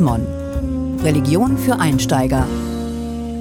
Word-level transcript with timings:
Mon. 0.00 0.26
Religion 1.04 1.56
für 1.56 1.78
Einsteiger. 1.78 2.48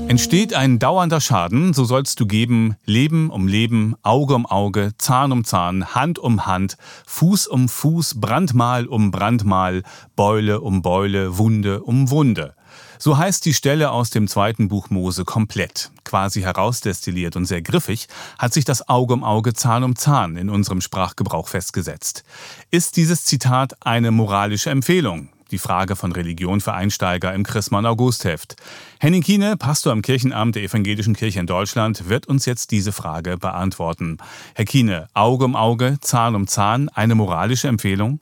Entsteht 0.08 0.54
ein 0.54 0.78
dauernder 0.78 1.20
Schaden, 1.20 1.74
so 1.74 1.84
sollst 1.84 2.20
du 2.20 2.28
geben 2.28 2.76
Leben 2.86 3.32
um 3.32 3.48
Leben, 3.48 3.96
Auge 4.04 4.36
um 4.36 4.46
Auge, 4.46 4.92
Zahn 5.00 5.32
um 5.32 5.46
Zahn, 5.46 5.96
Hand 5.96 6.20
um 6.20 6.46
Hand, 6.46 6.78
Fuß 7.08 7.48
um 7.48 7.68
Fuß, 7.68 8.22
Brandmal 8.22 8.86
um 8.86 9.10
Brandmal, 9.10 9.82
Beule 10.16 10.62
um 10.62 10.84
Beule, 10.84 11.40
Wunde 11.40 11.82
um 11.82 12.12
Wunde. 12.12 12.54
So 13.00 13.18
heißt 13.18 13.44
die 13.44 13.56
Stelle 13.56 13.90
aus 13.90 14.12
dem 14.12 14.28
zweiten 14.28 14.68
Buch 14.68 14.92
Mose 14.92 15.26
komplett. 15.26 15.90
Quasi 16.04 16.42
herausdestilliert 16.42 17.36
und 17.36 17.46
sehr 17.46 17.64
griffig 17.64 18.10
hat 18.38 18.54
sich 18.54 18.64
das 18.64 18.88
Auge 18.88 19.16
um 19.16 19.24
Auge, 19.24 19.54
Zahn 19.56 19.84
um 19.84 19.96
Zahn 19.96 20.38
in 20.38 20.52
unserem 20.52 20.82
Sprachgebrauch 20.82 21.48
festgesetzt. 21.48 22.24
Ist 22.70 22.96
dieses 22.96 23.26
Zitat 23.26 23.74
eine 23.84 24.12
moralische 24.12 24.70
Empfehlung? 24.70 25.30
Die 25.52 25.58
Frage 25.58 25.96
von 25.96 26.12
Religion 26.12 26.62
für 26.62 26.74
Einsteiger 26.74 27.34
im 27.34 27.44
Chrismon 27.44 27.86
Augustheft. 27.86 28.56
Henning 29.00 29.22
Kiene, 29.22 29.58
Pastor 29.58 29.94
am 29.94 30.02
Kirchenamt 30.02 30.56
der 30.56 30.64
Evangelischen 30.64 31.16
Kirche 31.16 31.40
in 31.40 31.48
Deutschland, 31.48 32.10
wird 32.10 32.28
uns 32.28 32.46
jetzt 32.46 32.72
diese 32.72 32.92
Frage 32.92 33.38
beantworten. 33.38 34.18
Herr 34.56 34.66
Kiene, 34.66 35.08
Auge 35.14 35.46
um 35.46 35.56
Auge, 35.56 35.98
Zahn 36.02 36.36
um 36.36 36.48
Zahn, 36.48 36.90
eine 36.90 37.16
moralische 37.16 37.68
Empfehlung? 37.68 38.20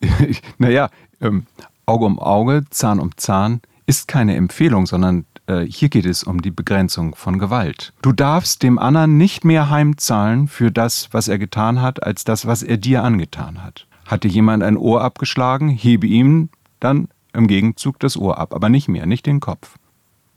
naja, 0.58 0.90
ähm, 1.20 1.46
Auge 1.86 2.04
um 2.04 2.18
Auge, 2.18 2.64
Zahn 2.70 3.00
um 3.00 3.16
Zahn 3.16 3.60
ist 3.86 4.08
keine 4.08 4.36
Empfehlung, 4.36 4.86
sondern 4.86 5.26
äh, 5.46 5.60
hier 5.62 5.88
geht 5.88 6.06
es 6.06 6.22
um 6.22 6.40
die 6.40 6.50
Begrenzung 6.50 7.14
von 7.14 7.38
Gewalt. 7.38 7.92
Du 8.02 8.12
darfst 8.12 8.62
dem 8.62 8.78
anderen 8.78 9.16
nicht 9.16 9.44
mehr 9.44 9.70
heimzahlen 9.70 10.48
für 10.48 10.70
das, 10.70 11.08
was 11.12 11.28
er 11.28 11.38
getan 11.38 11.82
hat, 11.82 12.02
als 12.02 12.24
das, 12.24 12.46
was 12.46 12.62
er 12.62 12.76
dir 12.76 13.02
angetan 13.02 13.62
hat. 13.62 13.86
Hat 14.06 14.24
dir 14.24 14.28
jemand 14.28 14.62
ein 14.62 14.76
Ohr 14.76 15.02
abgeschlagen, 15.02 15.68
hebe 15.68 16.06
ihm 16.06 16.50
dann 16.80 17.08
im 17.32 17.46
Gegenzug 17.46 17.98
das 17.98 18.16
Ohr 18.16 18.38
ab, 18.38 18.54
aber 18.54 18.68
nicht 18.68 18.88
mehr, 18.88 19.06
nicht 19.06 19.26
den 19.26 19.40
Kopf. 19.40 19.76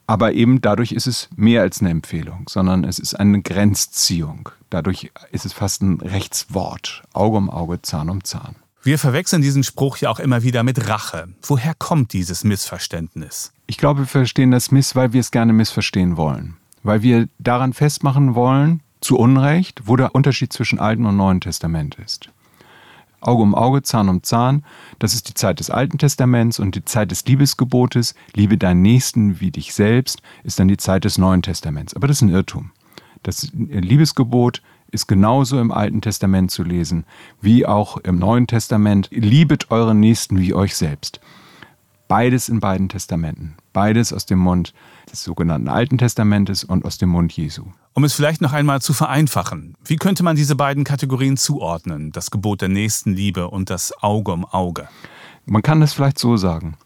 Aber 0.07 0.33
eben 0.33 0.61
dadurch 0.61 0.91
ist 0.91 1.07
es 1.07 1.29
mehr 1.35 1.61
als 1.61 1.81
eine 1.81 1.89
Empfehlung, 1.89 2.45
sondern 2.47 2.83
es 2.83 2.99
ist 2.99 3.15
eine 3.15 3.41
Grenzziehung. 3.41 4.49
Dadurch 4.69 5.11
ist 5.31 5.45
es 5.45 5.53
fast 5.53 5.81
ein 5.81 5.99
Rechtswort. 5.99 7.03
Auge 7.13 7.37
um 7.37 7.49
Auge, 7.49 7.81
Zahn 7.81 8.09
um 8.09 8.23
Zahn. 8.23 8.55
Wir 8.83 8.99
verwechseln 8.99 9.41
diesen 9.41 9.63
Spruch 9.63 9.97
ja 9.97 10.11
auch 10.11 10.19
immer 10.19 10.43
wieder 10.43 10.61
mit 10.61 10.87
Rache. 10.87 11.29
Woher 11.41 11.73
kommt 11.73 12.13
dieses 12.13 12.43
Missverständnis? 12.43 13.51
Ich 13.65 13.79
glaube, 13.79 14.01
wir 14.01 14.07
verstehen 14.07 14.51
das 14.51 14.69
Miss, 14.69 14.95
weil 14.95 15.11
wir 15.11 15.21
es 15.21 15.31
gerne 15.31 15.53
missverstehen 15.53 16.17
wollen. 16.17 16.57
Weil 16.83 17.01
wir 17.01 17.27
daran 17.39 17.73
festmachen 17.73 18.35
wollen, 18.35 18.83
zu 19.01 19.17
Unrecht, 19.17 19.81
wo 19.85 19.95
der 19.95 20.13
Unterschied 20.13 20.53
zwischen 20.53 20.77
Alten 20.77 21.07
und 21.07 21.17
Neuen 21.17 21.41
Testament 21.41 21.95
ist. 21.95 22.29
Auge 23.25 23.43
um 23.43 23.55
Auge, 23.55 23.81
Zahn 23.81 24.09
um 24.09 24.23
Zahn, 24.23 24.63
das 24.99 25.13
ist 25.13 25.29
die 25.29 25.33
Zeit 25.33 25.59
des 25.59 25.69
Alten 25.69 25.97
Testaments 25.97 26.59
und 26.59 26.75
die 26.75 26.85
Zeit 26.85 27.11
des 27.11 27.25
Liebesgebotes, 27.25 28.15
liebe 28.33 28.57
deinen 28.57 28.81
Nächsten 28.81 29.39
wie 29.39 29.51
dich 29.51 29.73
selbst, 29.73 30.21
ist 30.43 30.59
dann 30.59 30.67
die 30.67 30.77
Zeit 30.77 31.05
des 31.05 31.17
Neuen 31.17 31.41
Testaments. 31.41 31.95
Aber 31.95 32.07
das 32.07 32.17
ist 32.17 32.21
ein 32.21 32.29
Irrtum. 32.29 32.71
Das 33.23 33.51
Liebesgebot 33.53 34.61
ist 34.91 35.07
genauso 35.07 35.59
im 35.59 35.71
Alten 35.71 36.01
Testament 36.01 36.51
zu 36.51 36.63
lesen 36.63 37.05
wie 37.41 37.65
auch 37.65 37.97
im 37.97 38.19
Neuen 38.19 38.47
Testament. 38.47 39.09
Liebet 39.11 39.71
euren 39.71 39.99
Nächsten 39.99 40.39
wie 40.39 40.53
euch 40.53 40.75
selbst. 40.75 41.19
Beides 42.07 42.49
in 42.49 42.59
beiden 42.59 42.87
Testamenten. 42.87 43.55
Beides 43.75 44.13
aus 44.13 44.25
dem 44.25 44.39
Mund 44.39 44.73
des 45.11 45.25
sogenannten 45.25 45.67
Alten 45.67 45.97
Testamentes 45.97 46.63
und 46.63 46.85
aus 46.85 46.97
dem 46.97 47.09
Mund 47.09 47.33
Jesu. 47.33 47.65
Um 47.91 48.05
es 48.05 48.13
vielleicht 48.13 48.39
noch 48.39 48.53
einmal 48.53 48.81
zu 48.81 48.93
vereinfachen, 48.93 49.75
wie 49.83 49.97
könnte 49.97 50.23
man 50.23 50.37
diese 50.37 50.55
beiden 50.55 50.85
Kategorien 50.85 51.35
zuordnen, 51.35 52.13
das 52.13 52.31
Gebot 52.31 52.61
der 52.61 52.69
Nächstenliebe 52.69 53.49
und 53.49 53.69
das 53.69 53.91
Auge 54.01 54.31
um 54.31 54.45
Auge? 54.45 54.87
Man 55.45 55.61
kann 55.61 55.81
das 55.81 55.91
vielleicht 55.91 56.19
so 56.19 56.37
sagen. 56.37 56.77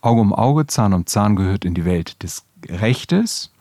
Auge 0.00 0.22
um 0.22 0.32
Auge, 0.32 0.66
Zahn 0.66 0.94
um 0.94 1.04
Zahn 1.04 1.36
gehört 1.36 1.66
in 1.66 1.74
die 1.74 1.84
Welt 1.84 2.22
des 2.22 2.46
Rechtes. 2.66 3.52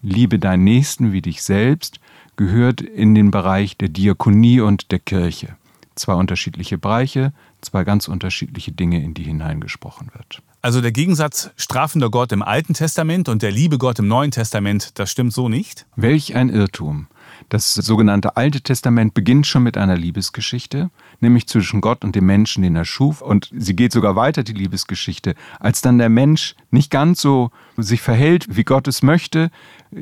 Liebe 0.00 0.38
deinen 0.38 0.62
Nächsten 0.62 1.10
wie 1.10 1.22
dich 1.22 1.42
selbst 1.42 1.98
gehört 2.36 2.80
in 2.80 3.16
den 3.16 3.32
Bereich 3.32 3.76
der 3.76 3.88
Diakonie 3.88 4.60
und 4.60 4.92
der 4.92 5.00
Kirche. 5.00 5.56
Zwei 5.96 6.14
unterschiedliche 6.14 6.78
Bereiche, 6.78 7.32
zwei 7.62 7.82
ganz 7.82 8.06
unterschiedliche 8.06 8.70
Dinge, 8.70 9.02
in 9.02 9.12
die 9.12 9.24
hineingesprochen 9.24 10.10
wird. 10.14 10.40
Also 10.60 10.80
der 10.80 10.90
Gegensatz 10.90 11.50
strafender 11.56 12.10
Gott 12.10 12.32
im 12.32 12.42
Alten 12.42 12.74
Testament 12.74 13.28
und 13.28 13.42
der 13.42 13.52
liebe 13.52 13.78
Gott 13.78 14.00
im 14.00 14.08
Neuen 14.08 14.32
Testament, 14.32 14.98
das 14.98 15.08
stimmt 15.08 15.32
so 15.32 15.48
nicht? 15.48 15.86
Welch 15.94 16.34
ein 16.34 16.48
Irrtum. 16.48 17.06
Das 17.48 17.74
sogenannte 17.74 18.36
Alte 18.36 18.60
Testament 18.60 19.14
beginnt 19.14 19.46
schon 19.46 19.62
mit 19.62 19.76
einer 19.76 19.96
Liebesgeschichte, 19.96 20.90
nämlich 21.20 21.46
zwischen 21.46 21.80
Gott 21.80 22.02
und 22.02 22.16
dem 22.16 22.26
Menschen, 22.26 22.64
den 22.64 22.74
er 22.74 22.84
schuf. 22.84 23.22
Und 23.22 23.50
sie 23.56 23.76
geht 23.76 23.92
sogar 23.92 24.16
weiter, 24.16 24.42
die 24.42 24.52
Liebesgeschichte. 24.52 25.36
Als 25.60 25.80
dann 25.80 25.98
der 25.98 26.08
Mensch 26.08 26.56
nicht 26.72 26.90
ganz 26.90 27.20
so 27.20 27.52
sich 27.76 28.00
verhält, 28.00 28.56
wie 28.56 28.64
Gott 28.64 28.88
es 28.88 29.02
möchte, 29.02 29.50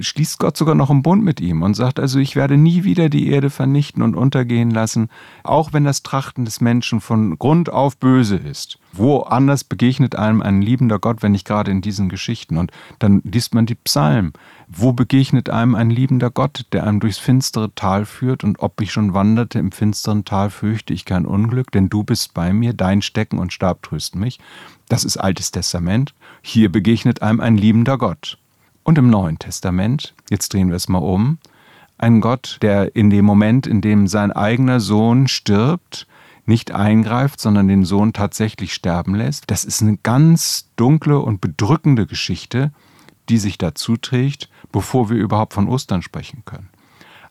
schließt 0.01 0.39
Gott 0.39 0.57
sogar 0.57 0.75
noch 0.75 0.89
einen 0.89 1.03
Bund 1.03 1.23
mit 1.23 1.39
ihm 1.39 1.61
und 1.61 1.75
sagt 1.75 2.01
also, 2.01 2.19
ich 2.19 2.35
werde 2.35 2.57
nie 2.57 2.83
wieder 2.83 3.11
die 3.11 3.29
Erde 3.29 3.51
vernichten 3.51 4.03
und 4.03 4.15
untergehen 4.15 4.71
lassen, 4.71 5.11
auch 5.45 5.75
wenn 5.75 5.85
das 5.85 6.03
Trachten 6.03 6.47
des 6.47 6.63
Menschen 6.63 7.03
von 7.03 7.39
Grund 7.39 7.69
auf 7.69 7.99
böse 7.99 8.37
ist. 8.37 8.79
Wo 8.97 9.21
anders 9.21 9.65
begegnet 9.65 10.17
einem 10.17 10.41
ein 10.41 10.63
liebender 10.63 10.99
Gott, 10.99 11.23
wenn 11.23 11.33
nicht 11.33 11.47
gerade 11.47 11.71
in 11.71 11.81
diesen 11.81 12.09
Geschichten? 12.09 12.57
Und 12.57 12.71
dann 12.99 13.21
liest 13.25 13.55
man 13.55 13.67
die 13.67 13.75
Psalmen. 13.75 14.33
Wo 14.69 14.93
begegnet 14.93 15.51
einem 15.51 15.75
ein 15.75 15.91
liebender 15.91 16.31
Gott, 16.31 16.67
der 16.73 16.87
einem 16.87 17.01
durchs 17.01 17.19
finstere 17.19 17.75
Tal 17.75 18.07
führt? 18.07 18.43
Und 18.43 18.61
ob 18.61 18.81
ich 18.81 18.93
schon 18.93 19.13
wanderte 19.13 19.59
im 19.59 19.73
finsteren 19.73 20.25
Tal, 20.25 20.51
fürchte 20.51 20.95
ich 20.95 21.05
kein 21.05 21.27
Unglück, 21.27 21.71
denn 21.73 21.89
du 21.89 22.05
bist 22.05 22.33
bei 22.33 22.53
mir, 22.53 22.73
dein 22.73 23.03
Stecken 23.03 23.39
und 23.39 23.53
Stab 23.53 23.83
trösten 23.83 24.21
mich. 24.21 24.39
Das 24.89 25.05
ist 25.05 25.17
Altes 25.17 25.51
Testament. 25.51 26.15
Hier 26.43 26.73
begegnet 26.73 27.23
einem 27.23 27.41
ein 27.41 27.57
liebender 27.57 27.99
Gott. 27.99 28.39
Und 28.83 28.99
im 28.99 29.11
Neuen 29.11 29.39
Testament, 29.39 30.15
jetzt 30.31 30.53
drehen 30.53 30.69
wir 30.69 30.77
es 30.77 30.89
mal 30.89 30.99
um, 30.99 31.39
ein 31.99 32.21
Gott, 32.21 32.59
der 32.63 32.95
in 32.95 33.11
dem 33.11 33.25
Moment, 33.25 33.67
in 33.67 33.81
dem 33.81 34.07
sein 34.07 34.33
eigener 34.33 34.81
Sohn 34.81 35.29
stirbt, 35.29 36.07
nicht 36.49 36.73
eingreift, 36.73 37.41
sondern 37.41 37.69
den 37.69 37.85
Sohn 37.85 38.13
tatsächlich 38.13 38.75
sterben 38.75 39.15
lässt. 39.15 39.45
Das 39.49 39.65
ist 39.65 39.83
eine 39.83 39.97
ganz 39.97 40.71
dunkle 40.77 41.19
und 41.19 41.41
bedrückende 41.41 42.07
Geschichte, 42.07 42.73
die 43.29 43.39
sich 43.39 43.59
dazu 43.59 43.97
trägt, 43.97 44.49
bevor 44.73 45.11
wir 45.11 45.17
überhaupt 45.17 45.55
von 45.55 45.69
Ostern 45.69 46.03
sprechen 46.03 46.43
können. 46.45 46.69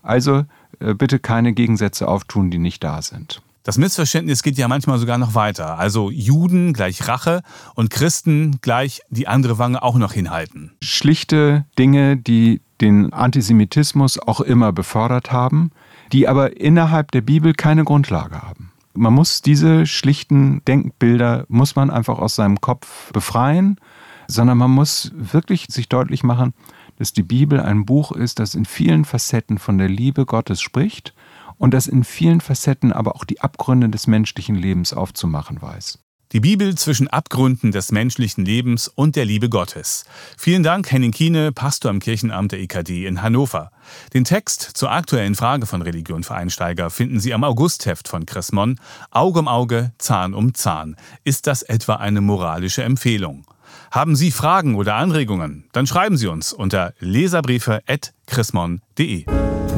Also 0.01 0.43
äh, 0.79 0.93
bitte 0.93 1.19
keine 1.19 1.53
Gegensätze 1.53 2.07
auftun, 2.07 2.51
die 2.51 2.59
nicht 2.59 2.83
da 2.83 3.01
sind. 3.01 3.41
Das 3.63 3.79
Missverständnis 3.79 4.43
geht 4.43 4.59
ja 4.59 4.67
manchmal 4.67 4.99
sogar 4.99 5.17
noch 5.17 5.33
weiter. 5.33 5.79
Also 5.79 6.11
Juden 6.11 6.71
gleich 6.73 7.07
Rache 7.07 7.41
und 7.73 7.89
Christen 7.89 8.59
gleich 8.61 9.01
die 9.09 9.27
andere 9.27 9.57
Wange 9.57 9.81
auch 9.81 9.95
noch 9.95 10.13
hinhalten. 10.13 10.73
Schlichte 10.83 11.65
Dinge, 11.79 12.15
die 12.15 12.61
den 12.79 13.11
Antisemitismus 13.11 14.19
auch 14.19 14.41
immer 14.41 14.71
befördert 14.71 15.31
haben, 15.31 15.71
die 16.11 16.27
aber 16.27 16.59
innerhalb 16.61 17.09
der 17.11 17.21
Bibel 17.21 17.53
keine 17.53 17.83
Grundlage 17.83 18.43
haben. 18.43 18.64
Man 18.95 19.13
muss 19.13 19.41
diese 19.41 19.85
schlichten 19.85 20.63
Denkbilder, 20.65 21.45
muss 21.49 21.75
man 21.75 21.89
einfach 21.89 22.17
aus 22.17 22.35
seinem 22.35 22.61
Kopf 22.61 23.11
befreien, 23.11 23.79
sondern 24.27 24.57
man 24.57 24.71
muss 24.71 25.11
wirklich 25.15 25.67
sich 25.69 25.89
deutlich 25.89 26.23
machen, 26.23 26.53
dass 26.97 27.13
die 27.13 27.23
Bibel 27.23 27.59
ein 27.59 27.85
Buch 27.85 28.11
ist, 28.11 28.39
das 28.39 28.55
in 28.55 28.65
vielen 28.65 29.05
Facetten 29.05 29.57
von 29.57 29.77
der 29.77 29.89
Liebe 29.89 30.25
Gottes 30.25 30.61
spricht 30.61 31.13
und 31.57 31.73
das 31.73 31.87
in 31.87 32.03
vielen 32.03 32.41
Facetten 32.41 32.93
aber 32.93 33.15
auch 33.15 33.25
die 33.25 33.41
Abgründe 33.41 33.89
des 33.89 34.07
menschlichen 34.07 34.55
Lebens 34.55 34.93
aufzumachen 34.93 35.61
weiß. 35.61 36.04
Die 36.35 36.41
Bibel 36.41 36.75
zwischen 36.75 37.07
Abgründen 37.07 37.71
des 37.71 37.91
menschlichen 37.93 38.43
Lebens 38.43 38.89
und 38.89 39.15
der 39.15 39.23
Liebe 39.23 39.47
Gottes. 39.47 40.03
Vielen 40.37 40.63
Dank, 40.63 40.91
Henning 40.91 41.13
Kiene, 41.13 41.53
Pastor 41.53 41.89
am 41.89 42.01
Kirchenamt 42.01 42.51
der 42.51 42.59
EKD 42.59 43.05
in 43.05 43.21
Hannover. 43.21 43.71
Den 44.13 44.25
Text 44.25 44.61
zur 44.61 44.91
aktuellen 44.91 45.35
Frage 45.35 45.65
von 45.65 45.81
Religion 45.81 46.23
für 46.23 46.35
Einsteiger 46.35 46.89
finden 46.89 47.21
Sie 47.21 47.33
am 47.33 47.45
Augustheft 47.45 48.09
von 48.09 48.25
Chrismon. 48.25 48.81
Auge 49.11 49.39
um 49.39 49.47
Auge, 49.47 49.93
Zahn 49.97 50.33
um 50.33 50.53
Zahn. 50.53 50.97
Ist 51.23 51.47
das 51.47 51.61
etwa 51.61 51.95
eine 51.95 52.19
moralische 52.19 52.83
Empfehlung? 52.83 53.45
Haben 53.89 54.17
Sie 54.17 54.31
Fragen 54.31 54.75
oder 54.75 54.95
Anregungen? 54.95 55.69
Dann 55.71 55.87
schreiben 55.87 56.17
Sie 56.17 56.27
uns 56.27 56.51
unter 56.51 56.93
leserbriefe.chrismon.de. 56.99 59.25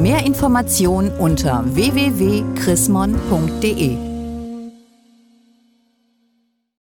Mehr 0.00 0.26
Informationen 0.26 1.12
unter 1.18 1.62
www.chrismon.de 1.72 4.07